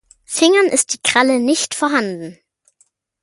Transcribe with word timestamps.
Fingern 0.25 0.65
ist 0.65 0.93
die 0.95 0.97
Kralle 1.03 1.37
nicht 1.39 1.75
vorhanden. 1.75 2.39